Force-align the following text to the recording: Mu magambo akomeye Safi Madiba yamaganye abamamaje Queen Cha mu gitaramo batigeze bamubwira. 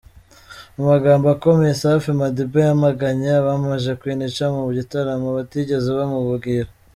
Mu 0.75 0.83
magambo 0.91 1.25
akomeye 1.35 1.73
Safi 1.81 2.11
Madiba 2.19 2.59
yamaganye 2.67 3.27
abamamaje 3.39 3.91
Queen 3.99 4.21
Cha 4.35 4.47
mu 4.53 4.61
gitaramo 4.77 5.27
batigeze 5.37 5.89
bamubwira. 5.97 6.69